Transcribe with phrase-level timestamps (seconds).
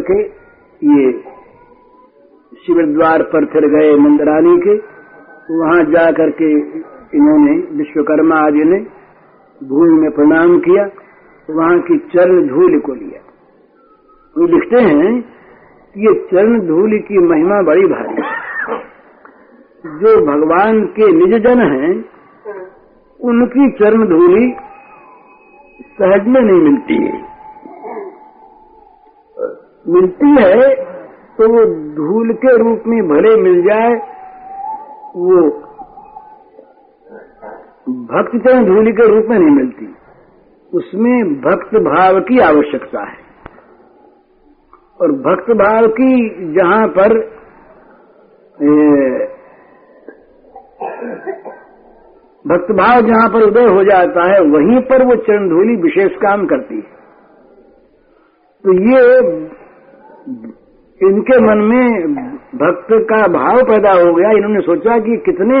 [0.00, 0.22] के
[0.82, 1.12] ये
[2.66, 4.74] शिविर द्वार पर फिर गए मंदरानी के
[5.58, 6.50] वहाँ जा करके
[7.16, 8.78] इन्होंने विश्वकर्मा आदि ने
[9.68, 10.84] भूमि में प्रणाम किया
[11.50, 13.20] वहाँ की चरण धूल को लिया।
[14.36, 15.22] वो लिखते हैं
[15.96, 18.32] कि ये चरण धूल की महिमा बड़ी भारी है।
[19.84, 22.04] जो भगवान के निज जन हैं,
[23.20, 24.54] उनकी चरण धूली
[26.00, 27.33] सहज में नहीं मिलती है।
[29.86, 30.74] मिलती है
[31.38, 31.62] तो वो
[31.94, 33.94] धूल के रूप में भले मिल जाए,
[35.16, 35.38] वो
[38.06, 39.86] भक्त चरण धूल के रूप में नहीं मिलती।
[40.72, 43.16] उसमें भक्त भाव की आवश्यकता है।
[45.00, 46.12] और भक्त भाव की
[46.54, 47.16] जहाँ पर
[52.44, 56.46] भक्त भाव जहाँ पर उदय हो जाता है, वहीं पर वो चरण धूली विशेष काम
[56.46, 56.92] करती है।
[58.64, 59.04] तो ये
[60.26, 62.14] इनके मन में
[62.54, 65.58] भक्त का भाव पैदा हो गया। इन्होंने सोचा कि कितने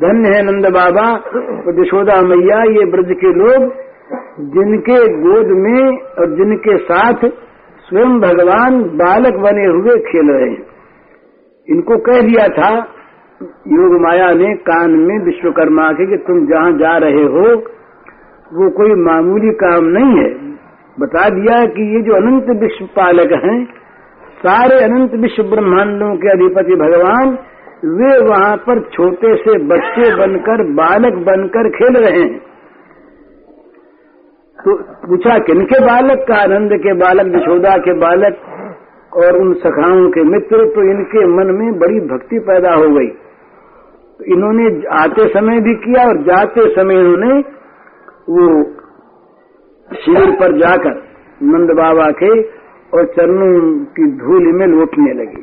[0.00, 3.64] धन्य है नंद बाबा और यशोदा मैया, ये ब्रज के लोग,
[4.54, 7.24] जिनके गोद में और जिनके साथ
[7.88, 10.62] स्वयं भगवान बालक बने हुए खेल रहे हैं।
[11.68, 12.70] इनको कह दिया था
[13.72, 17.48] योग माया ने कान में विश्वकर्मा के कि तुम जहाँ जा रहे हो,
[18.52, 20.30] वो कोई मामूली काम नहीं है।
[21.00, 23.58] बता दिया कि ये जो अनंत विश्व पालक हैं
[24.38, 27.38] सारे अनंत विश्व ब्रह्मांडों के अधिपति भगवान,
[27.84, 32.38] वे वहाँ पर छोटे से बच्चे बनकर, बालक बनकर खेल रहे हैं।
[34.58, 36.36] तो पूछा, किनके बालक का?
[36.36, 38.40] आनंद के बालक, यशोदा के बालक
[39.16, 43.08] और उन सखाओं के मित्र। तो इनके मन में बड़ी भक्ति पैदा हो गई।
[44.18, 47.38] तो इन्होंने आते समय भी किया और जाते समय इन्होंने
[48.28, 48.64] वो
[50.04, 51.02] शिविर पर जाकर
[51.42, 52.57] नंद बाबा के
[52.92, 53.50] और चरणों
[53.96, 55.42] की धूल में लौटने लगे।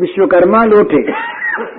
[0.00, 1.02] विश्वकर्मा लौटे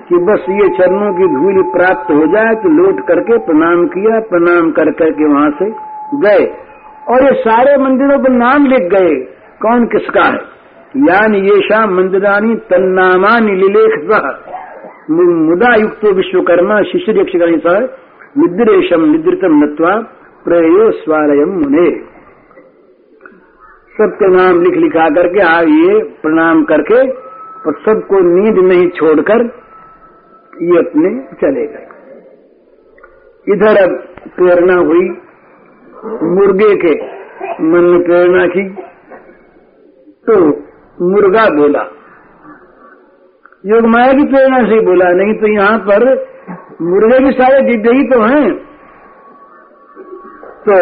[0.08, 4.70] कि बस ये चरणों की धूल प्राप्त हो जाए तो लौट करके प्रणाम किया, प्रणाम
[4.70, 5.70] कर करके वहाँ से
[6.20, 6.46] गए।
[7.08, 9.14] और ये सारे मंदिरों पर नाम लिख गए।
[9.62, 10.40] कौन किसका है?
[11.04, 13.94] यान ये शाम मंदिरानी तन्नामानी लिलेख
[15.10, 17.24] मुदा युक्त विश्वकर्मा शिष्य
[17.58, 17.78] सह
[18.38, 19.94] निद्रेशम निद्रितम नत्वा
[20.44, 21.88] प्रयो स्वालयम मुने।
[23.94, 27.00] सबके नाम लिख लिखा करके आइए प्रणाम करके
[27.66, 29.44] और सबको नींद नहीं छोड़कर
[30.62, 31.86] ये अपने चले गए।
[33.46, 33.94] इधर अब
[34.36, 35.04] प्रेरणा हुई
[36.30, 36.94] मुर्गे के,
[37.62, 38.64] मन में प्रेरणा की।
[40.26, 40.36] तो
[40.98, 41.86] मुर्गा बोला,
[43.64, 46.06] योग माया की प्रेरणा से ही बोला, नहीं तो यहाँ पर
[46.82, 48.52] मुर्गे भी सारे दिव्य ही तो हैं।
[50.66, 50.76] तो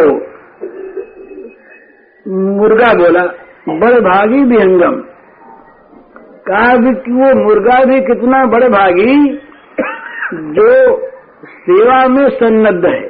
[2.26, 3.22] मुर्गा बोला,
[3.78, 5.00] बड़ भागी विहंगम
[6.46, 9.16] कहा कि वो मुर्गा भी कितना बड़े भागी,
[10.54, 10.68] जो
[11.44, 13.02] सेवा में सन्नद्ध है।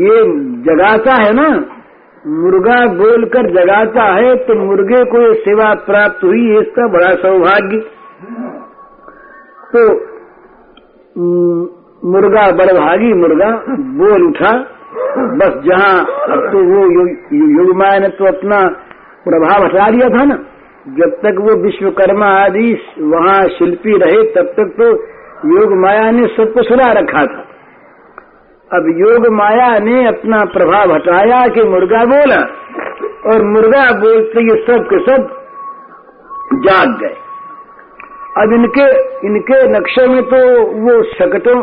[0.00, 0.16] ये
[0.64, 1.48] जगाता है ना,
[2.24, 7.78] मुर्गा बोलकर जगाता है तो मुर्गे को ये सेवा प्राप्त हुई इसका बड़ा सौभाग्य।
[9.72, 9.82] तो
[12.08, 13.50] मुर्गा बड़भागी मुर्गा
[13.98, 14.52] बोल उठा।
[15.38, 15.94] बस जहाँ
[16.28, 16.82] अब तो वो
[17.58, 18.60] योग माया ने तो अपना
[19.24, 20.36] प्रभाव हटा दिया था ना।
[20.96, 24.88] जब तक वो विश्वकर्मा आदि वहाँ शिल्पी रहे, तब तक तो
[25.50, 27.44] योग माया ने सबको सुना रखा था।
[28.70, 32.40] अब योग माया ने अपना प्रभाव हटाया कि मुर्गा बोला,
[33.26, 35.28] और मुर्गा बोलते ये सब के सब
[36.64, 37.16] जाग गए।
[38.38, 38.90] अब इनके
[39.26, 40.38] इनके नक्शे में तो
[40.80, 41.60] वो शकटों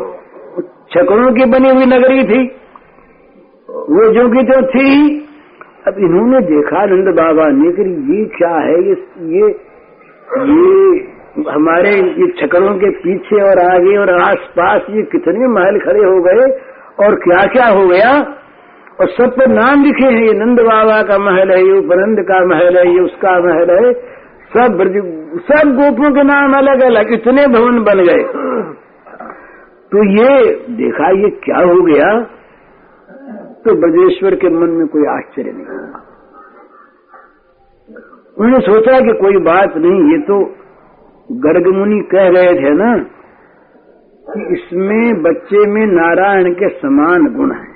[0.93, 2.41] छकड़ों की बनी हुई नगरी थी।
[3.71, 4.87] वो जो की जो थी।
[5.87, 7.83] अब इन्होंने देखा नंद बाबा ने कि
[8.13, 8.75] ये क्या है?
[8.83, 8.95] ये
[9.37, 9.47] ये
[10.41, 11.05] ये
[11.51, 16.21] हमारे, ये छकरों के पीछे और आगे और आस पास ये कितने महल खड़े हो
[16.21, 16.45] गए
[17.05, 18.11] और क्या क्या हो गया?
[19.01, 22.45] और सब पर नाम लिखे हैं, ये नंद बाबा का महल है, ये उपनंद का
[22.45, 23.93] महल है, ये उसका महल है।
[24.53, 24.83] सब
[25.41, 28.23] सब गोपों के नाम अलग अलग इतने भवन बन गए।
[29.91, 32.27] तो ये देखा, ये क्या हो गया?
[33.65, 35.99] तो ब्रजेश्वर के मन में कोई आश्चर्य नहीं होगा।
[38.37, 40.37] उन्होंने सोचा कि कोई बात नहीं, ये तो
[41.29, 42.91] गर्ग मुनि कह रहे थे ना
[44.27, 47.69] कि इसमें बच्चे में नारायण के समान गुण है।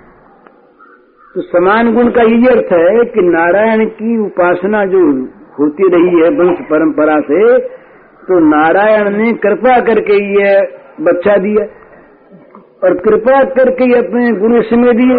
[1.35, 5.01] तो समान गुण का यही अर्थ है कि नारायण की उपासना जो
[5.59, 7.41] होती रही है वंश परंपरा से
[8.23, 10.53] तो नारायण ने कृपा करके ये
[11.03, 11.65] बच्चा दिया।
[12.81, 15.17] और कृपा करके ये अपने गुरु समय दिए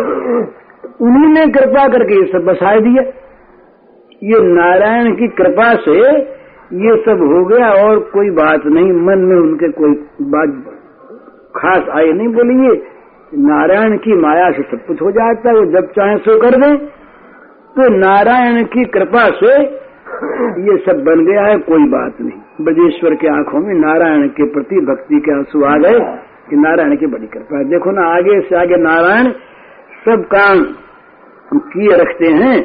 [1.01, 3.03] उन्हीं ने कृपा करके ये सब बसाए दिया
[4.23, 5.97] ये नारायण की कृपा से
[6.77, 10.55] ये सब हो गया और कोई बात नहीं, मन में उनके कोई बात
[11.57, 12.71] खास आई नहीं बोलिए।
[13.39, 16.77] नारायण की माया से सब कुछ हो जाता है, वो जब चाहे सो कर दे।
[17.77, 19.53] तो नारायण की कृपा से
[20.67, 24.81] ये सब बन गया है, कोई बात नहीं। ब्रजेश्वर के आँखों में नारायण के प्रति
[24.87, 25.99] भक्ति के आँसू आ गए।
[26.49, 29.31] कि नारायण की बड़ी कृपा है। देखो ना, आगे से आगे नारायण
[30.03, 30.63] सब काम
[31.69, 32.57] किए रखते हैं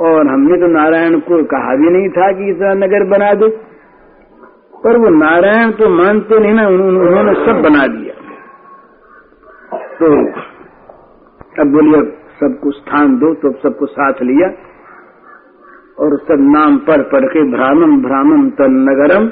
[0.00, 3.48] और हमने तो नारायण को कहा भी नहीं था कि इतना नगर बना दो।
[4.84, 8.14] पर वो नारायण तो मानते नहीं ना उन्होंने सब बना दिया।
[9.98, 10.12] तो
[11.60, 12.02] अब बोलिए
[12.40, 14.48] सबको स्थान दो तो सबको साथ लिया।
[15.98, 19.28] और सब नाम पढ़ पढ़ के भ्रामम भ्रामम तन नगरम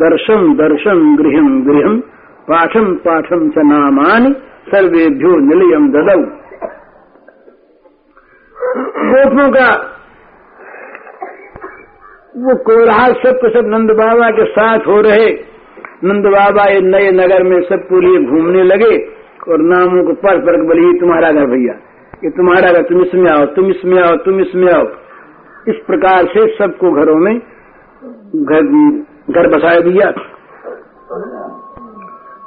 [0.00, 1.96] दर्शन दर्शन गृहम गृहम
[2.48, 4.30] पाठम पाठम च नामानि,
[4.66, 6.22] सर्वेभ्यो निलयम ददऊ
[9.06, 9.68] गोपों का
[12.36, 15.28] वो कोलाहल सब के सब नंद बाबा के साथ हो रहे।
[16.04, 18.94] नंद बाबा ये नए नगर में सबको लिए घूमने लगे
[19.48, 21.74] और नामों को पढ़ पढ़ बोले, ये तुम्हारा घर भैया,
[22.24, 24.86] ये तुम्हारा घर, तुम इसमें आओ, तुम इसमें आओ, तुम इसमें आओ।
[25.68, 28.62] इस प्रकार से सबको घरों में घर
[29.32, 30.10] घर बसाया दिया।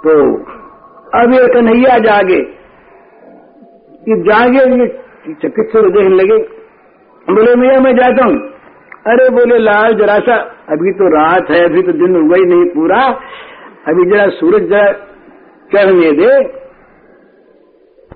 [0.08, 0.36] तो
[1.20, 2.60] अब ये कन्हैया जागे।
[4.06, 4.88] कि जागे ये
[5.34, 6.38] चिकित्सक देखने लगे।
[7.34, 8.38] बोले, भैया, मैं जाता हूँ।
[9.08, 10.36] अरे बोले, लाल, जरा सा,
[10.70, 13.20] अभी तो रात है, अभी तो दिन हुआ ही नहीं पूरा।
[13.88, 14.92] अभी जरा सूरज जरा
[15.74, 16.44] चढ़ने दे।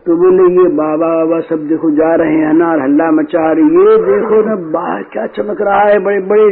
[0.06, 3.98] तो बोले, ये बाबा बाबा सब देखो जा रहे हैं, अनार हल्ला मचा रही ये
[3.98, 6.46] देखो ना, बाहर क्या चमक रहा है बड़े बड़े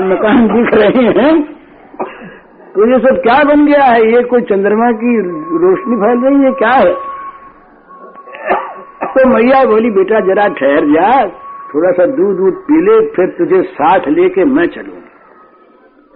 [0.00, 1.65] मकान दिख रहे हैं।
[2.76, 4.12] तो ये सब क्या बन गया है?
[4.12, 5.18] ये कोई चंद्रमा की
[5.58, 6.94] रोशनी फैल रही है क्या है?
[9.02, 11.28] तो मैया बोली, बेटा, जरा ठहर जा,
[11.74, 15.06] थोड़ा सा दूध दूध पी ले, फिर तुझे साथ लेके मैं चलूँगी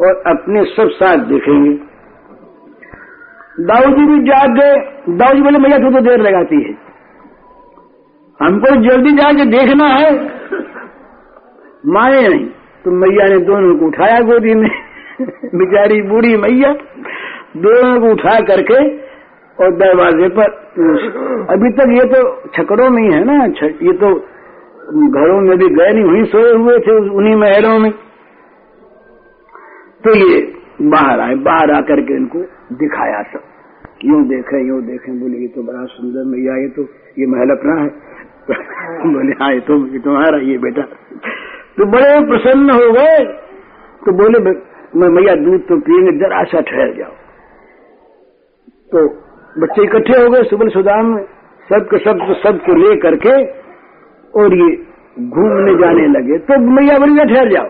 [0.04, 1.70] और अपने सब साथ देखेंगे।
[3.60, 6.90] दाऊ जी भी जाग गए। दाऊ जी बोले, मैया, तू तो देर लगाती है।
[8.42, 10.24] हमको जल्दी जाके देखना है।
[11.86, 12.46] माने नहीं।
[12.84, 14.89] तो मैया ने दोनों को उठाया गोदी में।
[15.54, 16.72] बेचारी बूढ़ी मैया
[17.56, 18.96] दोनों को उठा करके
[19.64, 20.50] और दरवाजे पर
[21.50, 23.44] अभी तक ये तो छकड़ों में ही है ना
[23.82, 24.26] ये तो
[24.90, 27.90] घरों में भी गए नहीं, वहीं सोए हुए थे उन्हीं महलों में।
[30.04, 30.52] तो ये
[30.82, 32.38] बाहर आए, बाहर आकर के इनको
[32.72, 33.40] दिखाया सब।
[34.04, 36.82] यूँ देखे यूँ देखे, बोले, ये तो बड़ा सुंदर मैया, ये तो
[37.18, 37.88] ये महल अपना है।
[39.12, 40.82] बोले हाँ ये तो तुम्हारा, ये बेटा।
[41.76, 43.24] तो बड़े प्रसन्न हो गए।
[44.06, 44.38] तो बोले
[44.96, 47.12] मैं मैया दूध तो पियेंगे, जरा सा ठहर जाओ।
[48.92, 49.08] तो
[49.60, 51.22] बच्चे इकट्ठे हो गए सुबह सुदाम में,
[51.68, 53.34] सबके सब सबको ले करके,
[54.40, 54.70] और ये
[55.28, 57.68] घूमने जाने लगे। तो मैया बोली ठहर जाओ।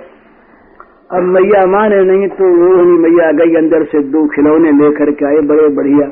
[1.10, 5.40] अब मैया माने नहीं तो रोहिणी मैया गई अंदर से, दो खिलौने लेकर के आए
[5.40, 6.08] बड़े बढ़िया।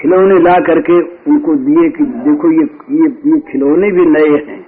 [0.00, 1.00] खिलौने ला करके
[1.30, 2.68] उनको दिए कि, देखो, ये
[3.00, 4.66] ये ये खिलौने भी नए हैं,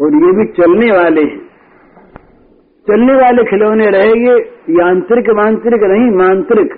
[0.00, 1.51] और ये भी चलने वाले हैं।
[2.88, 4.38] चलने वाले खिलौने रहे ये
[4.70, 6.74] यांत्रिक, मांत्रिक नहीं, मांत्रिक।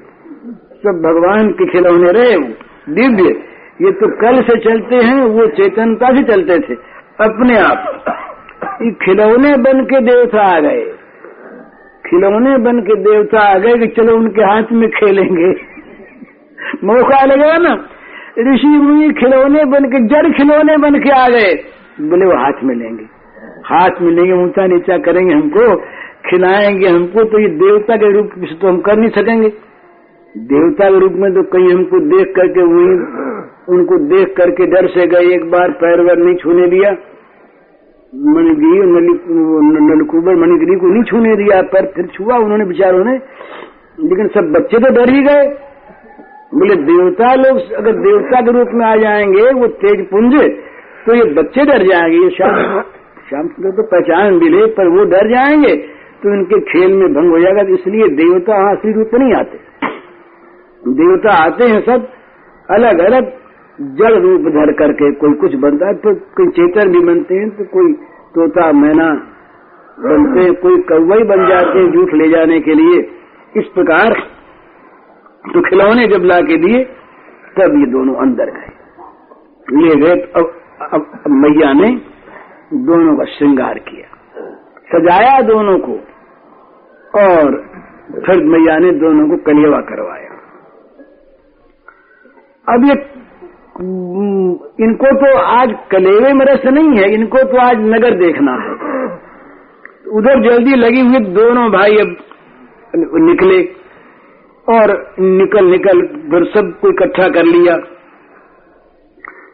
[0.82, 2.38] सब भगवान के खिलौने रहे
[2.94, 3.30] दिव्य।
[3.82, 6.74] ये तो कल से चलते हैं, वो चेतनता से चलते थे,
[7.20, 8.04] अपने आप।
[8.82, 10.82] ये खिलौने बन के देवता आ गए।
[12.06, 15.50] खिलौने बन के देवता आ गए कि चलो उनके हाथ में खेलेंगे।
[16.84, 17.74] मौका लगेगा ना।
[18.38, 21.54] ऋषि मुनि खिलौने बन के, जड़ खिलौने बन के आ गए।
[22.00, 23.23] बोले वो हाथ में लेंगे।
[23.64, 25.74] हाथ में लेंगे ऊँचा नीचा करेंगे हमको,
[26.26, 29.48] खिलाएँगे हमको तो ये देवता के रूप से तो हम कर नहीं सकेंगे।
[30.34, 32.94] देवता के रूप में तो कहीं हमको देख करके वही,
[33.68, 36.90] उनको देख करके डर से गए, एक बार पैर वैर नहीं छूने दिया।
[38.12, 38.80] मणिगिरी
[39.84, 43.14] नलकुबर मणिगिरी को नहीं छूने दिया, पर फिर छुआ उन्होंने विचारों ने।
[44.00, 45.46] लेकिन सब बच्चे तो डर ही गए।
[46.54, 50.34] बोले, देवता लोग अगर देवता के रूप में आ जाएँगे, वो तेज पुंज
[51.06, 52.82] तो ये बच्चे डर जाएँगे, ये श्याम
[53.34, 55.74] श्याम सुंदर तो पहचान मिले पर वो डर जाएँगे।
[56.22, 59.58] तो इनके खेल में भंग हो जाएगा इसलिए देवता असली रूप नहीं आते।
[60.82, 62.06] देवता आते हैं सब
[62.68, 63.32] अलग अलग
[63.98, 67.64] जड़ रूप धर करके कोई कुछ बनता है तो कोई चेतन भी बनते हैं तो
[67.72, 67.92] कोई
[68.34, 69.10] तोता मैना
[69.98, 73.02] बनते हैं कोई कौवई बन जाते हैं झूठ ले जाने के लिए।
[73.54, 74.18] इस प्रकार
[75.44, 76.84] तो खिलौने जब ला के दिए
[77.56, 78.72] तब ये दोनों अंदर गए।
[79.78, 80.56] ले गए अब,
[80.92, 81.94] अब मैया ने
[82.82, 84.08] दोनों का श्रृंगार किया।
[84.88, 85.94] सजाया दोनों को
[87.20, 87.56] और
[88.26, 90.30] फिर मैया ने दोनों को कलेवा करवाया।
[92.66, 92.96] अब ये
[94.80, 98.72] इनको तो आज कलेवे में रस नहीं है, इनको तो आज नगर देखना है।
[100.18, 102.16] उधर जल्दी लगी हुई दोनों भाई अब
[103.20, 103.62] निकले
[104.68, 104.90] और
[105.20, 107.76] निकल निकल फिर सबको इकट्ठा कर लिया।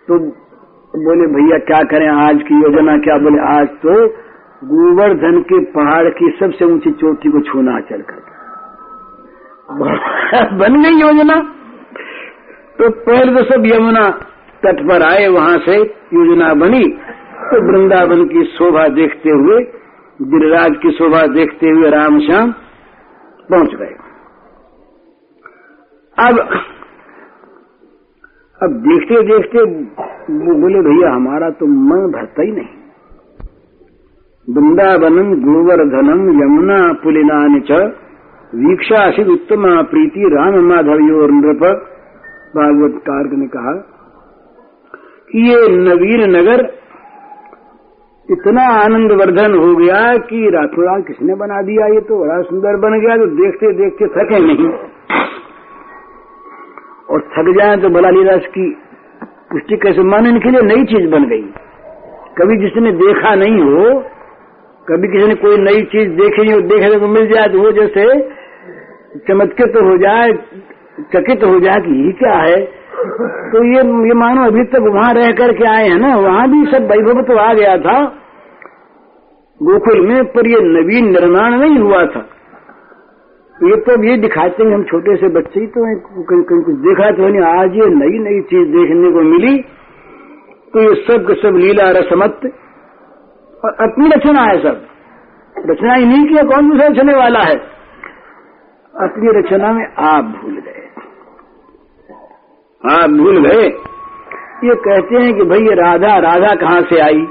[0.08, 0.18] तो
[0.96, 2.08] बोले, भैया, क्या करें?
[2.08, 3.18] आज की योजना क्या?
[3.18, 4.08] बोले, आज तो
[4.64, 8.30] गोवर्धन के पहाड़ की सबसे ऊँची चोटी को छूना चल कर
[10.56, 11.36] बन गई योजना।
[12.78, 14.10] तो पहले तो सब यमुना
[14.62, 15.76] तट पर आए, वहाँ से
[16.14, 16.84] योजना बनी।
[17.40, 19.62] तो वृंदावन की शोभा देखते हुए,
[20.22, 22.52] गिरिराज की शोभा देखते हुए राम श्याम
[23.50, 23.96] पहुँच गए।
[26.18, 26.60] अब
[28.62, 29.62] अब देखते देखते,
[30.34, 32.68] वो बोले, भैया, हमारा तो मन भरता ही नहीं।
[34.48, 37.80] वृंदावनम गोवर्धनम यमुना पुलिना च
[38.54, 41.64] वीक्षा उत्तम प्रीति राम माधवियो नृप।
[42.56, 43.72] भागवत कार्ग ने कहा
[45.30, 46.62] कि ये नवीन नगर
[48.28, 50.70] इतना आनंद वर्धन हो गया कि रात
[51.06, 51.86] किसने बना दिया?
[51.86, 54.68] ये तो बड़ा सुंदर बन गया तो देखते देखते थके नहीं।
[57.10, 58.70] और थक जाए तो भला लीलास की
[59.52, 61.42] पुष्टि कैसे मान इनके लिए नई चीज़ बन गई।
[62.38, 63.84] कभी जिसने देखा नहीं हो,
[64.86, 67.72] कभी किसी ने कोई नई चीज़ देखी नहीं हो, देखे तो मिल जाए तो वो
[67.72, 68.04] जैसे
[69.28, 70.32] चमत्कृत हो जाए,
[71.14, 72.60] चकित हो जाए कि ये क्या है।
[73.52, 76.90] तो ये ये मानो अभी तक वहाँ रह करके आए हैं ना, वहाँ भी सब
[76.90, 77.98] वैभव तो आ गया था।
[79.60, 82.26] गोकुल में पर ये नवीन निर्माण नहीं हुआ था।
[83.62, 87.10] ये तो ये दिखाते हैं हम छोटे से बच्चे ही तो कहीं कहीं कुछ देखा
[87.10, 89.58] तो नहीं आज ये नई नई चीज़ देखने को मिली
[90.74, 92.40] तो ये सब के सब लीला रसमत
[93.64, 94.86] और अपनी रचना है सब।
[95.70, 97.56] रचना ही नहीं किया कौन दूसरा रचने वाला है?
[98.94, 100.88] अपनी रचना में आप भूल गए।
[102.96, 103.66] आप भूल गए।
[104.68, 107.26] ये कहते हैं कि भाई ये राधा राधा कहाँ से आई?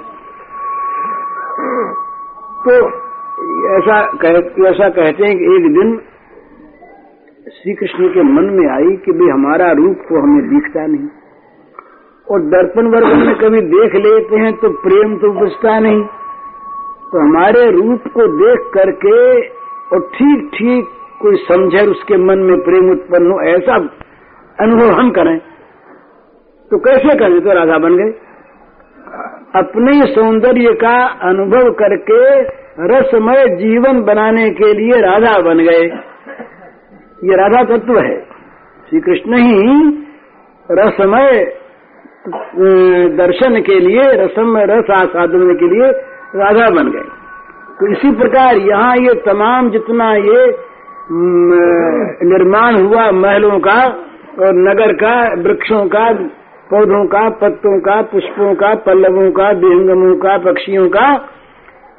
[2.65, 2.87] तो
[3.77, 6.01] ऐसा कह, ऐसा कहते हैं कि एक दिन
[7.49, 11.07] श्री कृष्ण के मन में आई कि भाई हमारा रूप तो हमें दिखता नहीं।
[12.27, 16.01] और दर्पण वर्ग में कभी देख लेते हैं तो प्रेम तो बुझता नहीं।
[17.11, 19.21] तो हमारे रूप को देख करके
[19.89, 20.91] और ठीक ठीक
[21.21, 23.75] कोई समझे उसके मन में प्रेम उत्पन्न हो, ऐसा
[24.59, 25.37] अनुभव हम करें।
[26.71, 27.39] तो कैसे करें?
[27.41, 28.11] तो राधा बन गए।
[29.55, 30.95] अपने सौंदर्य का
[31.29, 32.21] अनुभव करके
[32.89, 35.89] रसमय जीवन बनाने के लिए राधा बन गए।
[37.23, 38.17] ये राधा तत्व है।
[38.89, 39.89] श्री कृष्ण ही
[40.69, 41.31] रसमय
[43.17, 45.89] दर्शन के लिए, रसमय रस आसादन के लिए
[46.35, 47.07] राधा बन गए।
[47.79, 50.45] तो इसी प्रकार यहाँ ये तमाम जितना ये
[52.23, 53.79] निर्माण हुआ महलों का
[54.39, 56.11] और नगर का, वृक्षों का,
[56.69, 61.07] पौधों का, पत्तों का, पुष्पों का, पल्लवों का, विहंगमों का, पक्षियों का,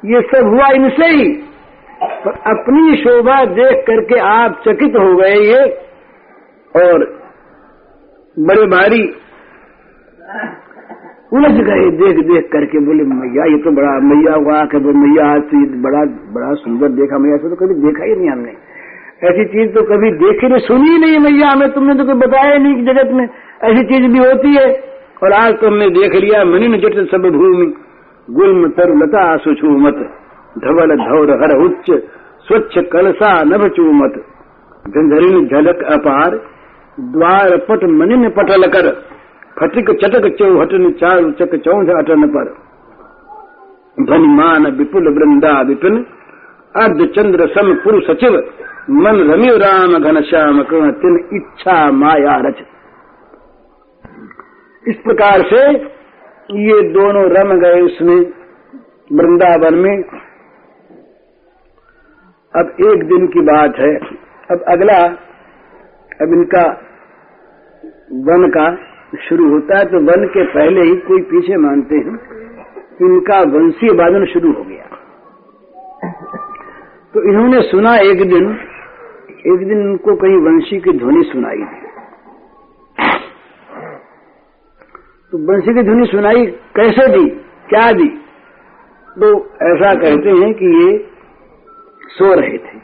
[0.05, 1.50] ये सब हुआ इनसे ही।
[2.25, 5.61] पर अपनी शोभा देख करके आप चकित हो गए ये,
[6.75, 7.05] और
[8.37, 9.01] बड़े भारी
[11.31, 15.41] उलझ गए देख देख करके बोले, मैया, ये तो बड़ा, मैया हुआ के मैया, आज
[15.51, 18.53] तो बड़ा बड़ा सुंदर देखा मैया से तो कभी देखा ही नहीं हमने।
[19.23, 22.85] ऐसी चीज़ तो कभी देखी नहीं, सुनी नहीं मैया, हमें तुमने तो कोई बताया नहीं
[22.85, 23.25] जगत में
[23.63, 24.65] ऐसी चीज़ भी होती है।
[25.23, 27.67] और आज तो हमने देख लिया, मनिन जट सब भूमि,
[28.27, 29.99] गुलम तरु लता सुछूमत
[30.55, 31.89] धवल धौर हर उच्च
[32.47, 34.13] स्वच्छ कलसा नभ चूमत।
[34.87, 36.35] गंधरिन झलक अपार
[36.99, 38.89] द्वार पट मनिन पटल कर।
[39.59, 42.53] फटिक चटक चौहटन चार चक चौध अटन पर।
[44.05, 45.97] धनिमान विपुल वृंदा विपिन,
[46.75, 48.35] अर्ध चंद्र सम पुरु सचिव।
[48.89, 52.63] मन रमिव राम घन श्याम तिन इच्छा माया रच।
[54.87, 55.61] इस प्रकार से
[56.59, 58.17] ये दोनों रम गए उसमें
[59.13, 60.03] वृंदावन में।
[62.55, 63.95] अब एक दिन की बात है।
[64.51, 65.05] अब अगला,
[66.21, 66.63] अब इनका
[68.11, 68.77] वन का
[69.29, 72.19] शुरू होता है तो वन के पहले ही कोई पीछे मानते हैं।
[73.01, 74.97] इनका वंशीय वादन शुरू हो गया।
[77.13, 78.59] तो इन्होंने सुना एक दिन
[79.47, 81.81] एक दिन इनको कहीं वंशी की ध्वनि सुनाई थी।
[85.31, 87.29] तो वंशी की ध्वनि सुनाई कैसे दी?
[87.69, 88.07] क्या दी?
[89.19, 91.10] तो ऐसा कहते हैं कि ये
[92.11, 92.79] सो रहे थे।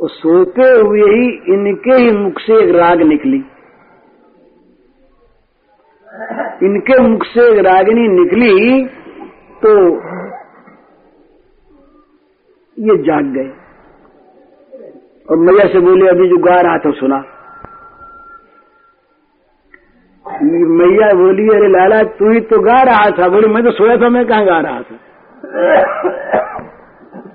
[0.00, 3.44] और सोते हुए ही इनके ही मुख से एक राग निकली।
[6.62, 8.84] इनके मुख से एक रागिनी निकली
[9.64, 9.72] तो
[12.78, 13.50] ये जाग गए।
[15.30, 17.18] और मैया से बोले, अभी जो गा रहा था सुना।
[20.78, 24.08] मैया बोली, अरे लाला, तू ही तो गा रहा था, बोले, मैं तो सोया था,
[24.08, 24.98] मैं कहा गा रहा था?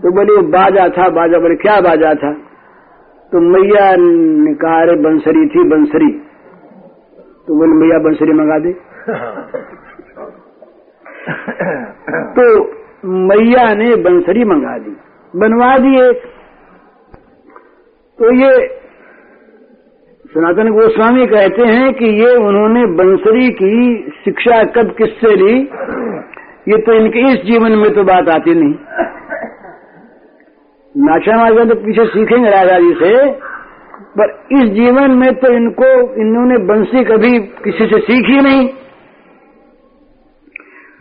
[0.04, 2.32] तो बोले बाजा था, बाजा। बोले, क्या बाजा था?
[3.32, 6.12] तो मैया ने कहा अरे बंसरी थी, बंसरी।
[7.48, 8.72] तो बोले, मैया, बंसरी मंगा दे।
[12.34, 12.46] तो
[13.26, 14.96] मैया ने बंसरी मंगा दी,
[15.34, 16.24] बनवा दी एक
[18.20, 18.52] तो ये
[20.26, 23.72] सनातन गोस्वामी कहते हैं कि ये उन्होंने बंसरी की
[24.26, 25.56] शिक्षा कब किससे ली?
[26.68, 28.74] ये तो इनके इस जीवन में तो बात आती नहीं।
[30.98, 33.32] नाचा मार्ग तो पीछे सीखेंगे राजा जी से,
[34.20, 35.88] पर इस जीवन में तो इनको,
[36.22, 38.70] इन्होंने बंसी कभी किसी से सीखी नहीं।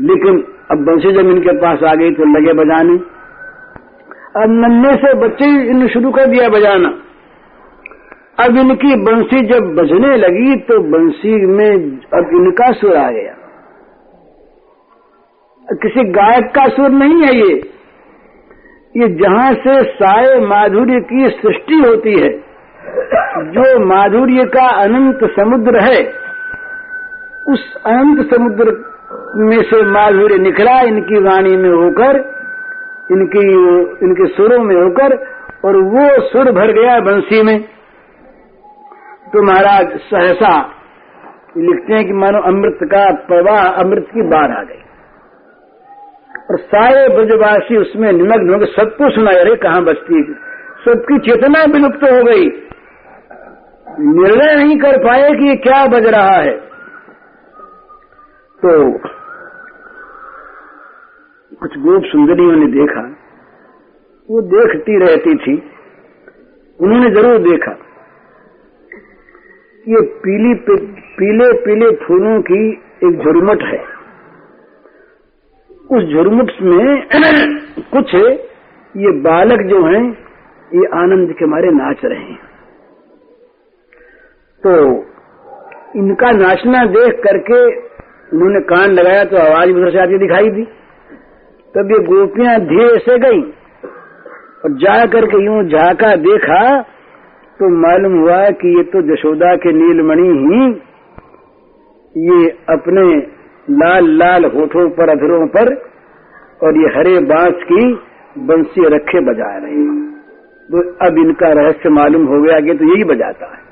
[0.00, 2.94] लेकिन अब बंसी जब इनके पास आ गई तो लगे बजाने।
[4.42, 6.88] अब नन्हे से बच्चे इन्हें शुरू कर दिया बजाना।
[8.44, 11.70] अब इनकी बंसी जब बजने लगी तो बंसी में
[12.14, 13.34] अब इनका सुर आ गया।
[15.72, 17.73] किसी गायक का सुर नहीं है ये।
[18.96, 22.28] ये जहाँ से साय माधुर्य की सृष्टि होती है,
[23.50, 26.12] जो माधुर्य का अनंत समुद्र है,
[27.48, 28.72] उस अनंत समुद्र
[29.36, 32.18] में से माधुर्य निकला इनकी वाणी में होकर,
[33.10, 33.46] इनकी,
[34.06, 35.16] इनके सुरों में होकर,
[35.64, 37.64] और वो सुर भर गया बंसी में।
[39.32, 40.70] तो महाराज सहसा
[41.56, 44.83] लिखते हैं कि मानो अमृत का प्रवाह, अमृत की बाढ़ आ गई।
[46.50, 50.22] और सारे ब्रजवासी उसमें निमग्न हो गए सबको सुना अरे, कहाँ बचती
[50.84, 52.46] सबकी चेतना विलुप्त हो गई।
[54.00, 56.56] निर्णय नहीं कर पाए कि ये क्या बज रहा है।
[58.62, 58.92] तो
[61.60, 63.02] कुछ गोप सुंदरियों ने देखा।
[64.30, 65.70] वो देखती रहती थी।
[66.80, 67.72] उन्होंने ज़रूर देखा।
[69.86, 70.54] ये पीली
[71.18, 72.72] पीले पीले फूलों की
[73.04, 73.83] एक झुरमुट है।
[75.84, 77.08] उस झुरमुट में
[77.92, 78.14] कुछ
[78.94, 80.04] ये बालक जो हैं,
[80.70, 82.38] ये आनंद के मारे नाच रहे हैं।
[84.62, 84.72] तो
[85.96, 87.58] इनका नाचना देख करके
[88.32, 90.64] उन्होंने कान लगाया तो आवाज़ उधर से आती दिखाई दी।
[91.74, 93.42] तब ये गोपियाँ धीरे से गई
[94.64, 96.60] और जा करके यूँ झाका देखा
[97.60, 100.60] तो मालूम हुआ कि ये तो जशोदा के नीलमणि ही,
[102.14, 103.04] ये अपने
[103.68, 105.72] लाल लाल होठों पर, अधरों पर,
[106.62, 107.84] और ये हरे बाँस की
[108.46, 109.82] बंसी रखे बजा रहे
[110.68, 113.62] तो अब इनका रहस्य मालूम हो गया कि तो यही बजाता है।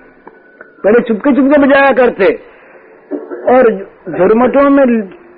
[0.84, 2.26] पहले चुपके चुपके बजाया करते,
[3.50, 3.70] और
[4.10, 4.84] झुरमटों में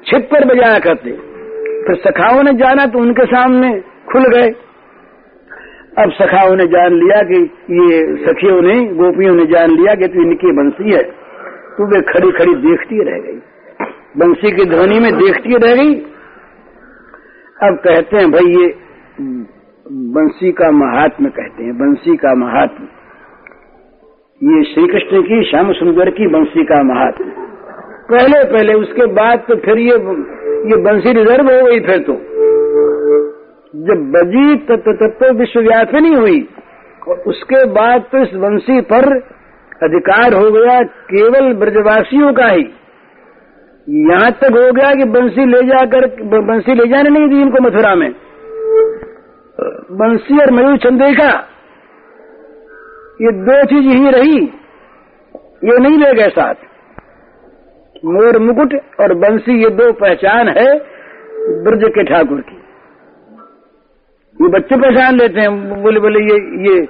[0.07, 1.13] छिप कर बजाया करते।
[1.87, 3.71] फिर सखाओं ने जाना तो उनके सामने
[4.13, 4.49] खुल गए।
[5.99, 7.41] अब सखाओं ने जान लिया कि
[7.73, 11.03] ये सखियों ने, गोपियों ने जान लिया कि तो इनकी बंसी है।
[11.77, 13.39] तो वे खड़ी खड़ी देखती रह गई।
[14.15, 15.95] बंसी की ध्वनि में देखती रह गई।
[17.61, 18.67] अब कहते हैं, भाई ये
[20.15, 22.85] बंसी का महात्म कहते हैं, बंसी का महात्म
[24.41, 27.25] ये श्री कृष्ण की श्याम सुंदर की बंसी का महात्म
[28.11, 29.97] पहले पहले उसके बाद तो फिर ये
[30.71, 32.17] ये बंसी रिज़र्व हो गई फिर तो।
[33.85, 36.41] जब बजी तब तब तो विश्वव्यापिनी हुई।
[37.09, 39.09] और उसके बाद तो इस बंसी पर
[39.83, 42.65] अधिकार हो गया केवल ब्रजवासियों का ही।
[43.87, 46.07] यहाँ तक हो गया कि बंसी ले जाकर
[46.43, 48.11] बंसी ले जाने नहीं दी इनको मथुरा में।
[49.95, 51.27] बंसी और मयूर चंद्रिका
[53.21, 54.39] ये दो चीज़ ही रही,
[55.65, 56.55] ये नहीं ले गए साथ।
[58.07, 60.67] मोर मुकुट और बंसी ये दो पहचान है
[61.63, 62.57] ब्रज के ठाकुर की।
[64.37, 66.81] ये बच्चे पहचान लेते हैं, बोले बोले, ये ये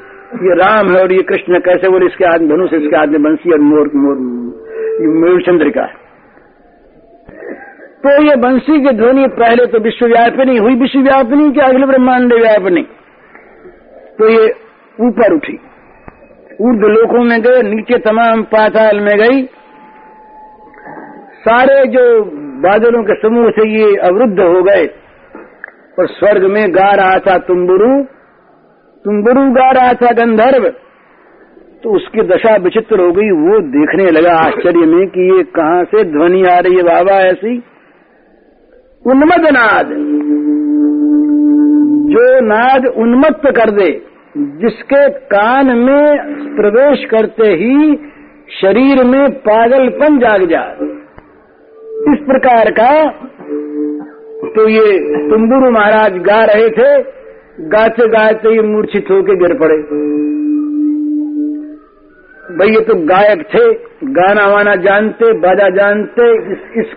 [0.44, 3.52] ये राम है और ये कृष्ण, कैसे बोले इसके हाथ धनुष इसके हाथ में बंसी
[3.52, 4.16] और मोर मोर
[5.18, 6.02] मयूर चंद्रिका है।
[8.04, 12.82] तो ये बंसी की ध्वनि पहले तो विश्वव्यापिनी, हुई विश्वव्यापिनी के अगले ब्रह्मांड व्यापिनी?
[14.18, 14.48] तो ये
[15.00, 15.60] ऊपर उठी।
[16.60, 19.44] ऊर्ध लोकों में गए, नीचे तमाम पाताल में गई।
[21.48, 22.24] सारे जो
[22.60, 24.86] बादलों के समूह से ये अवरुद्ध हो गए।
[25.98, 28.02] और स्वर्ग में गा रहा था तुम्बुरु।
[29.04, 30.68] तुम्बुरु गा रहा था गंधर्व।
[31.82, 36.04] तो उसकी दशा विचित्र हो गई, वो देखने लगा आश्चर्य में कि ये कहाँ से
[36.04, 37.62] ध्वनि आ रही है, बाबा ऐसी।
[39.04, 39.88] उन्मद नाद
[42.10, 43.88] जो नाद उन्मत्त कर दे
[44.60, 46.06] जिसके कान में
[46.56, 47.96] प्रवेश करते ही
[48.52, 50.88] शरीर में पागलपन जाग जाए।
[52.12, 52.88] इस प्रकार का
[54.54, 54.96] तो ये
[55.30, 56.90] तुम्बुरु महाराज गा रहे थे
[57.68, 59.78] गाते गाते ही मूर्छित होकर गिर पड़े।
[62.56, 63.70] भाई ये तो गायक थे
[64.14, 66.88] गाना वाना जानते बाजा जानते इस, इस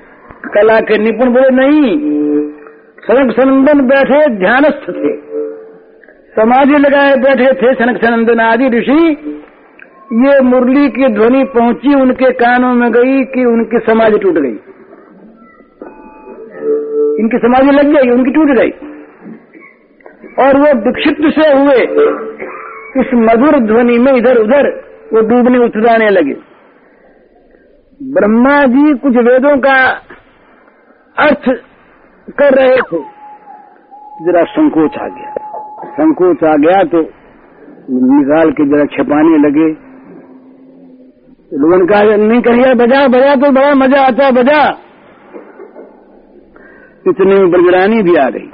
[0.46, 2.00] कला के निपुण बोले, नहीं,
[3.00, 5.28] सनक सनंदन बैठे ध्यानस्थ थे।
[6.32, 9.18] समाधि लगाए बैठे थे सनक सनंदन आदि ऋषि।
[10.14, 14.60] ये मुरली की ध्वनि पहुँची उनके कानों में गई कि उनकी समाधि टूट गई।
[17.20, 18.70] इनकी समाधि लग गई, उनकी टूट गई।
[20.40, 21.82] और वो विक्षिप्त से हुए।
[23.02, 26.36] इस मधुर ध्वनि में इधर उधर वो डूबने उतराने लगे।
[28.04, 30.02] ब्रह्मा जी कुछ वेदों का
[31.18, 31.46] अर्थ
[32.38, 33.00] कर रहे थे।
[34.22, 35.32] जरा संकोच आ गया।
[35.94, 37.02] संकोच आ गया तो
[37.92, 39.68] निकाल के जरा छिपाने लगे।
[41.52, 44.62] लोगों कहा नहीं कहिए बजा बजा तो बड़ा मज़ा आता बजा।
[47.08, 48.50] इतने में ब्रजरानी भी आ गई।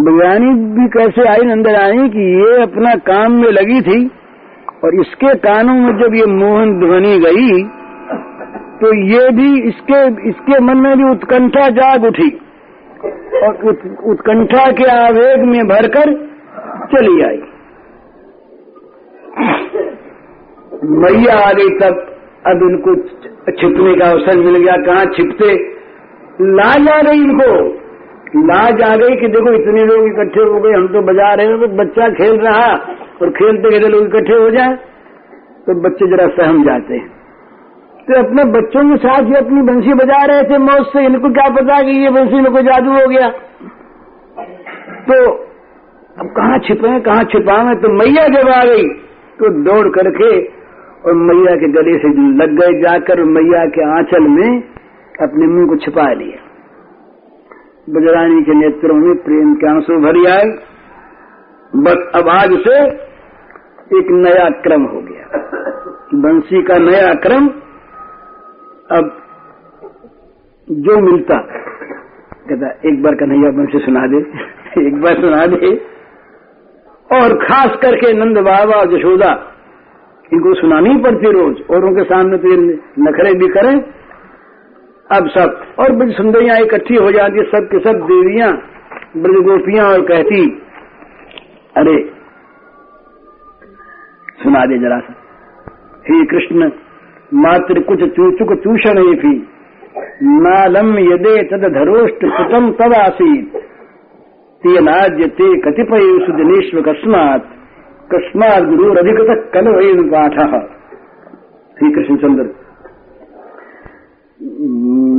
[0.00, 3.98] ब्रजरानी भी कैसे आई अंदर आई कि ये अपना काम में लगी थी
[4.84, 7.50] और इसके कानों में जब ये मोहन ध्वनि गई
[8.80, 12.28] तो ये भी इसके इसके मन में भी उत्कंठा जाग उठी
[13.40, 16.12] और उत, उत्कंठा के आवेग में भरकर
[16.92, 17.40] चली आई।
[20.96, 22.00] मैया आ गई तब
[22.46, 22.94] अब इनको
[23.52, 25.52] छिपने का अवसर मिल गया। कहाँ छिपते?
[26.54, 27.52] लाज आ गई इनको।
[28.46, 31.60] लाज आ गई कि देखो इतने लोग इकट्ठे हो गए हम तो बजा रहे हैं
[31.60, 32.66] तो बच्चा खेल रहा
[33.22, 34.74] और खेलते खेलते लोग इकट्ठे हो जाए
[35.66, 37.19] तो बच्चे जरा सहम जाते हैं।
[38.10, 41.48] तो अपने बच्चों के साथ ही अपनी बंसी बजा रहे थे मौत से। इनको क्या
[41.56, 43.28] पता कि ये बंसी में कोई जादू हो गया?
[45.08, 45.18] तो
[46.16, 47.74] अब कहाँ छिपे, कहाँ छिपावे?
[47.74, 48.88] तो मैया जब आ गई
[49.38, 50.30] तो दौड़ करके
[51.02, 54.50] और मैया के गले से लग गए जाकर मैया के आंचल में
[55.20, 56.42] अपने मुँह को छिपा लिया।
[57.88, 60.50] बजरानी के नेत्रों में प्रेम के आँसू भरी आए
[61.72, 62.76] बस अब आज से
[63.98, 65.40] एक नया क्रम हो गया।
[66.22, 67.48] बंसी का नया क्रम
[68.90, 69.22] अब
[70.70, 71.38] जो मिलता,
[72.48, 74.16] कहता, एक बार कन्हैया बंसी सुना दे,
[74.86, 75.76] एक बार सुना दे।
[77.12, 79.54] और खास करके नंद बाबा जशोदा
[80.32, 82.48] इनको सुनानी पड़ती रोज, और उनके सामने तो
[83.02, 83.80] नखरे भी करें।
[85.12, 88.52] अब सब, और बड़ी सुंदरियाँ इकट्ठी हो जाती सब के सब देवियाँ,
[89.16, 90.62] ब्रज गोपियाँ और कहती,
[91.76, 92.12] अरे,
[94.42, 95.14] सुना दे जरा सा।
[96.08, 96.70] हे कृष्ण
[97.34, 99.48] मात्र कुछ चूचुक चूषण थी
[100.22, 103.56] नालम यदे तद धरोष्ट सुतम तद आसीत।
[104.62, 107.44] तेनाद्य ते कतिपय सुदिनेश्व कस्मात।
[108.14, 108.62] कस्मात
[109.54, 110.38] कल वही पाठ।
[111.78, 112.44] श्री कृष्णचंद्र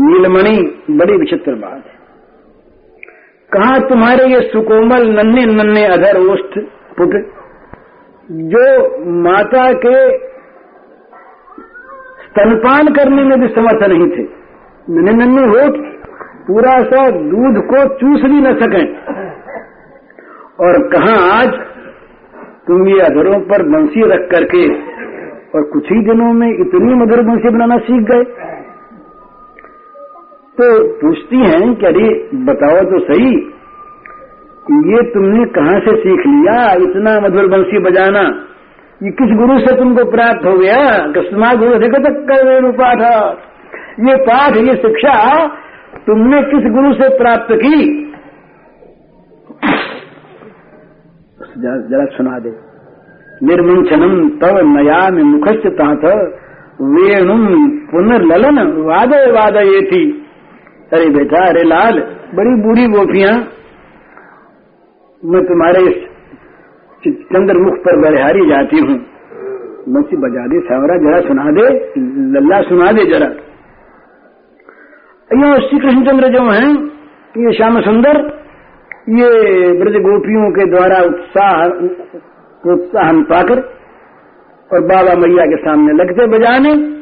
[0.04, 0.58] नीलमणि,
[0.92, 1.84] बड़ी विचित्र बात
[3.52, 6.60] कहा तुम्हारे ये सुकोमल नन्हे नन्हे अधर ओष्ठ
[6.98, 7.16] पुट
[8.32, 8.64] जो
[9.22, 10.31] माता के
[12.32, 14.24] स्तनपान करने में भी समर्थ नहीं थे।
[14.90, 15.76] नन्हे नन्हे होठ,
[16.48, 18.98] पूरा सा दूध को चूस भी न सकें।
[20.60, 21.50] और कहा आज
[22.68, 24.76] तुम ये अधरों पर बंसी रख करके
[25.56, 28.24] और कुछ ही दिनों में इतनी मधुर बंसी बनाना सीख गए?
[30.58, 33.48] तो पूछती हैं कि अरे, बताओ तो सही
[34.72, 38.46] ये तुमने कहाँ से सीख लिया इतना मधुर बंसी बजाना?
[39.04, 40.80] ये किस गुरु से तुमको प्राप्त हो गया?
[41.12, 43.00] कस्मा गुरु, देखो तक कर पाठ
[44.00, 45.48] ये पाठ, ये शिक्षा
[45.98, 48.08] तुमने किस गुरु से प्राप्त की?
[51.58, 52.52] जरा सुना दे।
[53.44, 56.06] निर्मुंचनम तव नया में मुखस्य तात।
[56.82, 60.04] वेणुम पुनर्लन वादय वादये थी
[60.94, 62.00] अरे बेटा, अरे लाल,
[62.36, 63.34] बड़ी बूढ़ी गोपियाँ।
[65.24, 66.11] मैं तुम्हारे
[67.08, 69.06] चंद्रमुख पर बरहारी जाती हूँ।
[69.90, 71.94] मुझसे बजा दे, सावरा जरा सुना दे,
[72.40, 73.28] लल्ला सुना दे जरा।
[75.32, 76.86] यो श्री कृष्णचंद्र जो हैं,
[77.38, 78.42] ये श्याम सुंदर,
[79.10, 79.28] ये
[79.80, 81.70] ब्रज गोपियों के द्वारा उत्साह
[82.64, 83.60] प्रोत्साहन पाकर
[84.74, 87.02] और बाबा मैया के सामने लगते बजाने।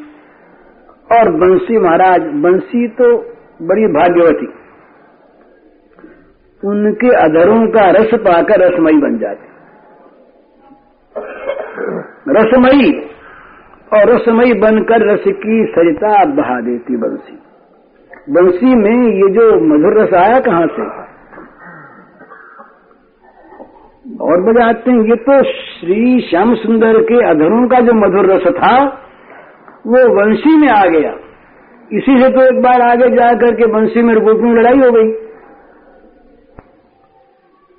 [1.16, 3.16] और बंसी महाराज, बंसी तो
[3.62, 4.46] बड़ी भाग्यवती।
[6.68, 9.50] उनके अधरों का रस पाकर रसमयी बन जाती।
[12.28, 13.10] रसमयी।
[13.92, 17.38] और रसमयी बनकर रस की सरिता बहा देती बंसी।
[18.32, 21.10] बंसी में ये जो मधुर रस आया कहाँ से?
[24.20, 28.84] और बजाते हैं, ये तो श्री श्याम सुंदर के अधरों का जो मधुर रस था,
[29.86, 31.10] वो वंशी में आ गया।
[31.92, 35.12] इसी से तो एक बार आगे जाकर के बंसी में गोप में लड़ाई हो गई।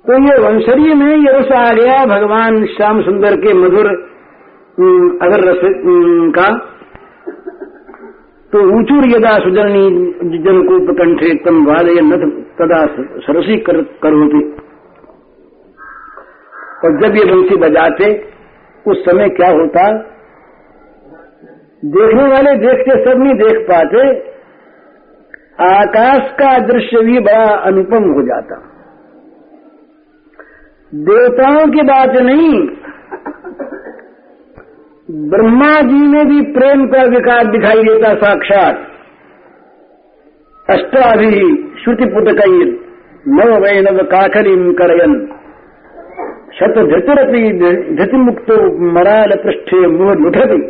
[0.06, 4.11] तो ये वंशरी में ये रस आ गया, भगवान श्याम सुंदर के मधुर
[4.78, 5.60] अगर रस
[6.36, 6.46] का
[8.52, 9.82] तो ऊंचूर यदा सुजनी
[10.38, 12.24] जन को प्रकंठे तम वादय नथ
[12.58, 12.80] तदा
[13.18, 14.40] सरसी कर, कर होती
[16.84, 18.10] और जब ये बंसी बजाते
[18.86, 19.84] उस समय क्या होता?
[21.92, 24.04] देखने वाले देखते सब नहीं देख पाते
[25.64, 28.56] आकाश का दृश्य भी बड़ा अनुपम हो जाता।
[30.92, 32.52] देवताओं की बात नहीं
[35.12, 38.76] ब्रह्मा जी में भी प्रेम का विकास दिखाई देता साक्षात।
[40.68, 41.30] अष्टाभि
[41.80, 42.68] श्रुतिपुटकैर
[43.28, 45.16] नव वैनव काकलिम करयन।
[46.54, 47.42] शत धृतिरपि
[47.90, 48.56] धृतिमुक्तो
[48.92, 50.60] मराल पृष्ठे मुह लुठती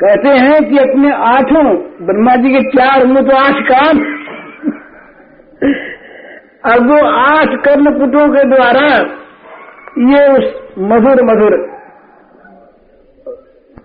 [0.00, 1.64] कहते हैं कि अपने आठों
[2.06, 4.00] ब्रह्मा जी के चार मुँह तो आठ कान।
[6.66, 8.86] अब वो आठ कर्ण पुटों के द्वारा
[10.08, 10.48] ये उस
[10.86, 11.58] मधुर मधुर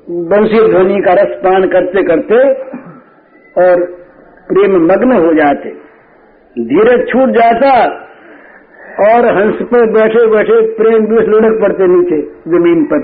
[0.07, 2.39] बंशी ध्वनि का रसपान करते करते
[3.55, 3.83] और
[4.49, 5.69] प्रेम मग्न हो जाते।
[6.55, 7.71] धीरज छूट जाता
[9.05, 13.01] और हंस पर बैठे बैठे प्रेम दूस लुढ़क पड़ते नीचे, ज़मीन पर।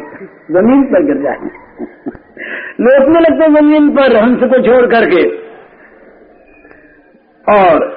[0.51, 1.49] ज़मीन पर गिर जाए
[2.81, 5.25] लोटने लगते ज़मीन पर हंस को छोड़ करके।
[7.47, 7.89] और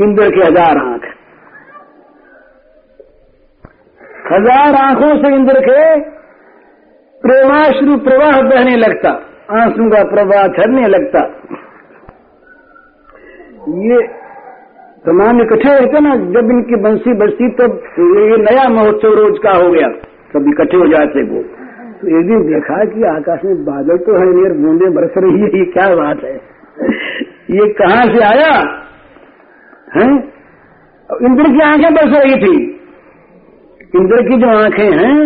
[0.00, 1.14] इंद्र के हज़ार आँख।
[4.28, 5.82] हज़ार आँखों से इंद्र के
[7.22, 9.10] प्रेमाश्रु प्रवाह बहने लगता,
[9.52, 11.22] आँसू का प्रवाह झरने लगता।
[13.86, 13.98] ये
[15.06, 19.70] तमाम इकट्ठे रहते ना, जब इनकी बंसी बजती तब ये नया महोत्सव रोज का हो
[19.72, 19.88] गया
[20.32, 21.42] सब इकट्ठे हो जाते वो।
[22.00, 25.48] तो एक दिन देखा कि आकाश में बादल तो है नहीं बूंदे बरस रही है,
[25.58, 26.34] ये क्या बात है?
[27.50, 28.52] ये कहाँ से आया?
[29.96, 30.08] है?
[31.10, 32.56] इंद्र की आँखें बरस रही थी।
[33.92, 35.18] इंद्र की जो आँखें हैं,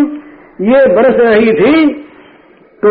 [0.62, 1.74] ये बरस रही थी
[2.82, 2.90] तो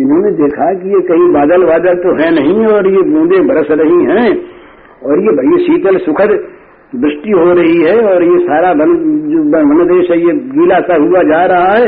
[0.00, 4.00] इन्होंने देखा कि ये कहीं बादल बादल तो है नहीं और ये बूंदे बरस रही
[4.06, 4.26] हैं,
[5.02, 6.32] और ये भाई शीतल सुखद
[6.94, 8.90] वृष्टि हो रही है, और ये सारा वन,
[9.26, 11.86] जो वन देश है, ये गीला सा हुआ जा रहा है।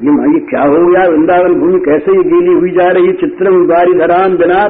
[0.00, 1.04] ये ये क्या हो गया?
[1.06, 3.12] वृंदावन भूमि कैसे ये गीली हुई जा रही?
[3.20, 4.66] चित्रम बारी धराम बिना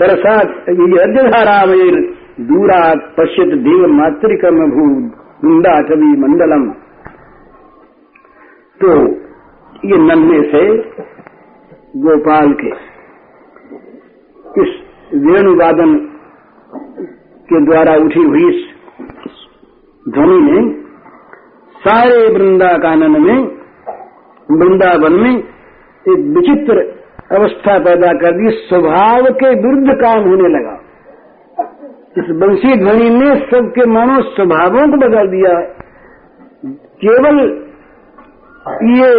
[0.00, 0.34] तरसा,
[0.72, 1.70] ये अर्जधाराम
[2.48, 2.82] दूरा
[3.16, 4.88] पश्यत देव मातृकम भू
[5.44, 6.70] कवि मंडलम।
[8.80, 9.12] तो
[9.88, 10.76] ये नन्हे से
[11.96, 12.68] गोपाल के।
[14.62, 14.82] इस
[15.14, 15.98] वेणुवादन
[17.50, 18.66] के द्वारा उठी हुई इस
[20.08, 20.72] ध्वनि ने
[21.80, 23.38] सारे वृंदा कानन में,
[24.50, 25.38] वृंदावन में
[26.08, 26.98] एक विचित्र
[27.36, 30.87] अवस्था पैदा कर दी। स्वभाव के विरुद्ध काम होने लगा।
[32.18, 35.52] इस बंसी ध्वनि ने सबके मनो स्वभावों को बदल दिया।
[37.02, 37.40] केवल
[38.92, 39.10] ये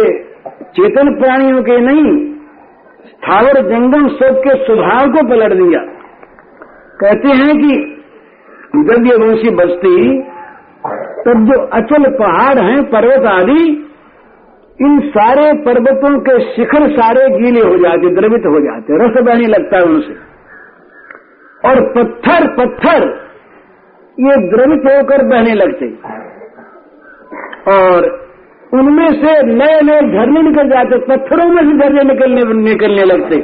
[0.70, 2.10] चेतन प्राणियों के नहीं,
[3.04, 5.80] स्थावर जंगम सबके स्वभाव को पलट दिया।
[7.00, 7.72] कहते हैं कि
[8.86, 9.94] जब ये वंशी बजती
[11.24, 13.62] तब जो अचल पहाड़ हैं, पर्वत आदि,
[14.78, 19.78] इन सारे पर्वतों के शिखर सारे गीले हो जाते, द्रवित हो जाते रस बहने लगता
[19.78, 20.14] है उनसे।
[21.64, 23.04] और पत्थर पत्थर,
[24.18, 25.86] ये द्रवित होकर बहने लगते।
[27.72, 28.06] और
[28.72, 33.40] उनमें से नए नए झरने निकल जाते, पत्थरों में से झरने निकलने निकलने लगते।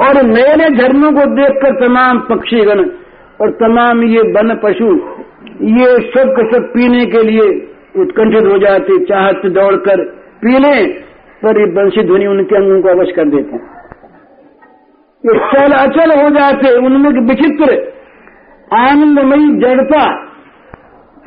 [0.00, 2.84] और नए नए झरनों को देखकर तमाम पक्षीगण
[3.40, 4.90] और तमाम ये वन पशु,
[5.70, 7.48] ये सब के सब पीने के लिए
[8.02, 10.04] उत्कंठित हो जाते, चाहत दौड़कर
[10.42, 10.92] पी लें
[11.42, 13.77] पर ये बंशी ध्वनि उनके अंगों को अवश्य कर देते
[15.24, 17.74] ये चल अचल हो जाते, उनमें विचित्र,
[18.74, 20.02] आनंदमयी जड़ता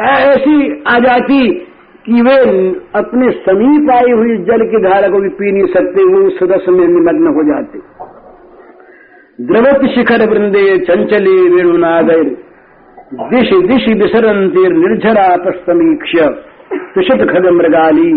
[0.01, 1.39] ऐसी आ जाती
[2.05, 2.37] कि वे
[2.95, 6.71] अपने समीप आई हुई जल की धारा को भी पी नहीं सकते, वो उस सदस्य
[6.71, 7.79] में निमग्न हो जाते।
[9.45, 12.23] द्रवत शिखर वृंदे चंचले वेणुनागर
[13.29, 16.11] दिश दिश विसरंतिर निर्झरा पस्तमीक्ष
[16.95, 18.11] तुषित खद मृगाली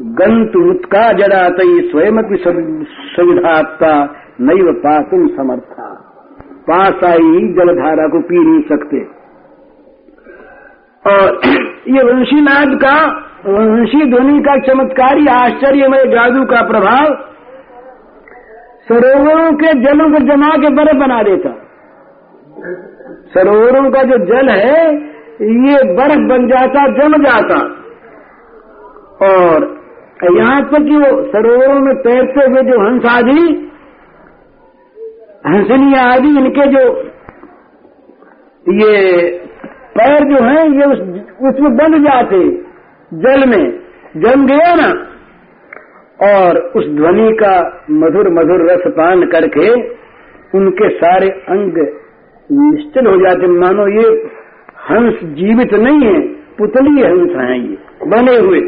[0.00, 2.22] गंतु उत्का जड़ातई स्वयं
[3.16, 3.92] सुविधात्ता।
[4.40, 6.06] नैव पातुम समर्था।
[6.70, 9.20] पास आई जलधारा को पी नहीं सकते।
[11.10, 11.40] और
[11.88, 13.06] ये वंशीनाद का,
[13.46, 17.30] वंशी ध्वनि का चमत्कारी, आश्चर्यमय, जादू का प्रभाव
[18.88, 21.50] सरोवरों के जलों को जमा के बर्फ़ बना देता।
[23.34, 24.96] सरोवरों का जो जल है,
[25.42, 27.58] ये बर्फ़ बन जाता, जम जाता।
[29.26, 29.80] और
[30.36, 33.66] यहाँ तक कि वो सरोवरों में तैरते हुए जो हंस आदि
[35.44, 36.82] हंसनी आदि इनके जो
[38.66, 38.96] ये
[39.94, 40.98] पैर जो हैं ये उस,
[41.48, 42.40] उसमें बंध जाते
[43.12, 43.64] जल में
[44.16, 44.90] जम गया ना
[46.26, 47.54] और उस ध्वनि का
[47.90, 49.70] मधुर मधुर रस पान करके
[50.58, 51.78] उनके सारे अंग
[52.50, 54.06] निश्चल हो जाते। मानो ये
[54.90, 56.20] हंस जीवित नहीं है
[56.56, 58.60] पुतली हंस हैं ये बने हुए।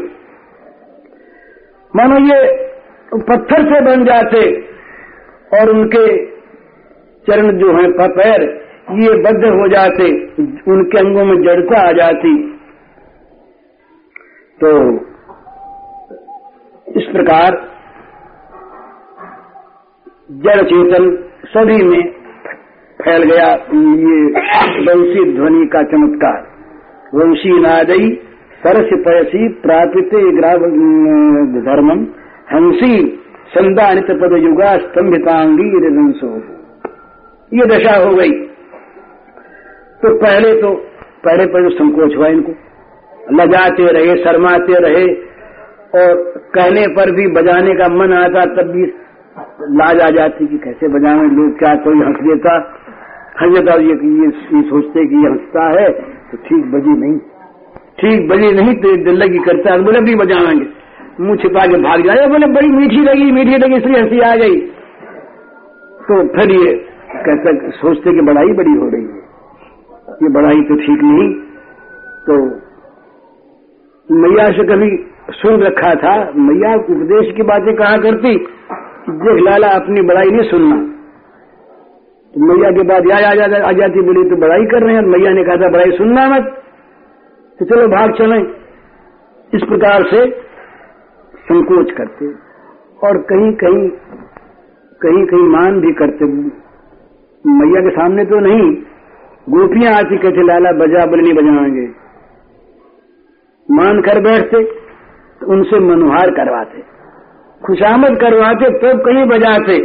[1.93, 2.37] मानो ये
[3.29, 4.45] पत्थर से बन जाते
[5.51, 6.05] और उनके
[7.27, 8.43] चरण जो है पैर
[8.99, 10.05] ये बद्ध हो जाते,
[10.71, 12.31] उनके अंगों में जड़ता आ जाती।
[14.59, 14.71] तो
[16.93, 17.55] इस प्रकार
[20.43, 21.05] जड़ चेतन
[21.47, 22.03] सभी में
[22.99, 23.47] फैल गया
[24.01, 24.17] ये
[24.85, 26.41] वंशी ध्वनि का चमत्कार।
[27.15, 28.09] वंशी नादई
[28.61, 30.13] सरस पयसी प्रापित
[31.65, 32.05] धर्मम
[32.53, 32.95] हँसी
[33.49, 36.29] संदानित पद युगा स्तंभितांगी रंसो
[37.53, 38.31] ये दशा हो गई।
[40.01, 40.69] तो पहले तो
[41.25, 42.53] पहले पहले संकोच हुआ इनको।
[43.33, 45.05] लजाते रहे शर्माते रहे
[45.95, 46.21] और
[46.55, 48.85] कहने पर भी बजाने का मन आता तब भी
[49.77, 52.55] लाज आ जाती कि कैसे बजावे लोग क्या कोई हंस देता?
[53.41, 55.89] हंस देता ये, ये, ये सोचते कि ये हंसता है
[56.31, 57.17] तो ठीक बजी नहीं।
[57.99, 60.67] ठीक बजी नहीं तो दिल लगी करता बोले भी बजाएँगे।
[61.19, 64.59] मुँह छिपा के भाग जाए बोले बड़ी मीठी लगी मीठी लगी इसलिए हँसी आ गई।
[66.01, 66.73] तो फिर ये
[67.17, 69.21] कहते सोचते कि बड़ाई बड़ी हो रही है।
[70.23, 71.27] ये बड़ाई तो ठीक नहीं
[72.27, 72.37] तो
[74.09, 74.89] मैया से कभी
[75.31, 78.33] सुन रखा था मैया उपदेश की बातें कहा करती?
[79.19, 80.77] देख लाला अपनी बड़ाई नहीं सुनना।
[82.33, 85.01] तो मैया के बाद याद आ, जा, आ जाती बोली तो बड़ाई कर रहे हैं?
[85.03, 86.51] मैया ने कहा था बड़ाई सुनना मत।
[87.59, 88.39] तो चलो भाग चले।
[89.53, 90.25] इस प्रकार से
[91.45, 92.27] संकोच करते
[93.07, 93.87] और कहीं कहीं
[95.01, 96.27] कहीं कहीं मान भी करते
[97.45, 98.69] मैया के सामने तो नहीं,
[99.47, 101.87] गोपियाँ आती कहते लाला बजा बोले नहीं बजाएँगे।
[103.69, 104.63] मान कर बैठते
[105.41, 106.81] तो उनसे मनुहार करवाते।
[107.61, 109.77] खुशामद करवाते तो कहीं बजाते,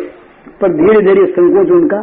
[0.60, 2.00] पर धीरे धीरे संकोच उनका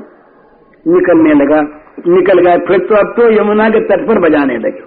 [0.85, 1.61] निकलने लगा।
[2.07, 4.83] निकल गया, फिर तो अब तो यमुना के तट पर बजाने लगे।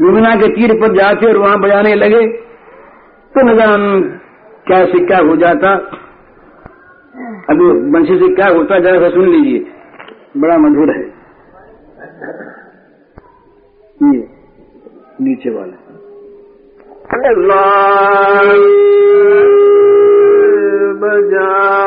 [0.00, 2.26] यमुना के तीर पर जाते और वहाँ बजाने लगे
[3.34, 3.56] तो न
[4.66, 5.74] क्या से क्या हो जाता।
[7.50, 9.66] अभी बंशी से क्या होता है जरा सुन लीजिए।
[10.36, 11.04] बड़ा मधुर है।
[14.02, 14.28] ये,
[15.20, 15.80] नीचे वाला।
[21.00, 21.84] बजा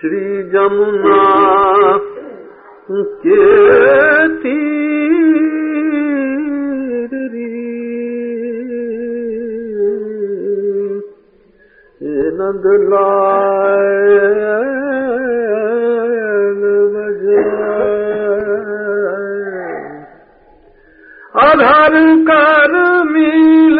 [0.00, 1.38] श्री जमुना
[2.90, 3.18] Oh.
[12.38, 12.92] नंदज
[21.42, 21.94] आधार
[23.04, 23.78] मिल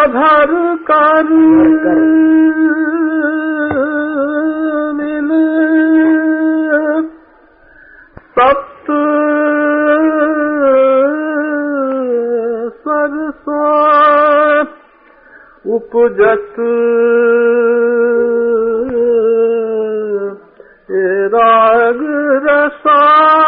[0.00, 0.48] आधार
[0.90, 1.28] कर
[4.96, 5.30] मिल।
[8.38, 8.86] सप्त
[12.84, 13.80] सरसों
[15.74, 16.56] उपजत।
[21.32, 22.00] राग
[22.46, 23.39] रसान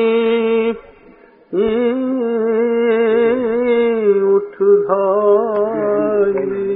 [4.36, 6.76] उठ धाई।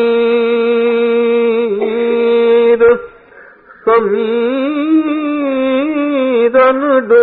[6.48, 7.22] இதனுடோ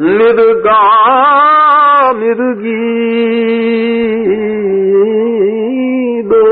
[0.00, 0.80] निर्गा
[2.12, 2.76] मिर्गी
[6.30, 6.42] दो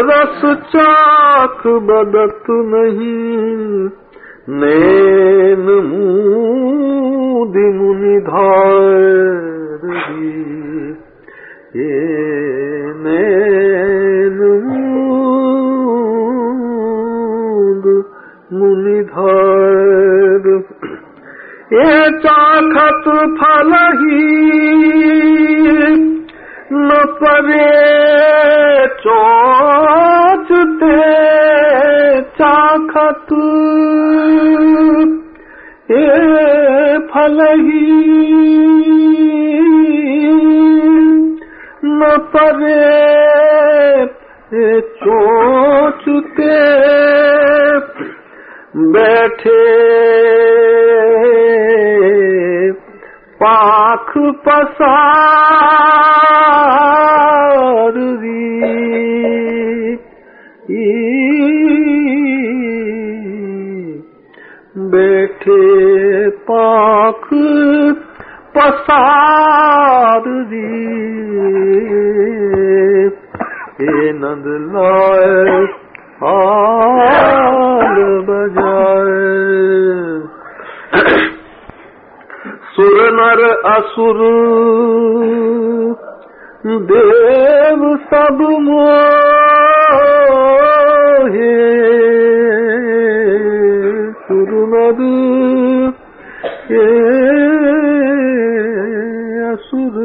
[0.00, 0.40] रस
[0.72, 3.90] चाख बदत नहीं।
[4.60, 8.64] नैन मुदि मुनि धारी
[11.76, 12.00] ये
[12.96, 15.34] नैन मुद
[18.52, 19.00] मुनि
[21.72, 23.06] ये चाखत
[23.38, 24.26] फलही
[26.72, 26.88] न
[27.20, 27.85] परे
[35.90, 37.86] ये फलही
[41.84, 42.76] न परे
[45.00, 46.56] चोचते
[48.92, 49.62] बैठे
[53.42, 54.12] पाख
[54.48, 55.35] पसार
[66.50, 67.28] पाख
[68.56, 70.24] पसार
[73.80, 75.62] हे नंद लाए
[76.22, 77.96] हाल
[78.28, 79.26] बजाए।
[82.76, 84.18] सुर नर असुर,
[86.66, 89.16] देव सब मोहे।
[94.12, 94.50] सुर
[95.00, 95.35] ये
[99.50, 99.96] असुर